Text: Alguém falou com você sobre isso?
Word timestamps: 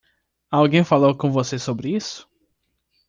Alguém 0.49 0.83
falou 0.83 1.15
com 1.15 1.31
você 1.31 1.59
sobre 1.59 1.95
isso? 1.95 2.27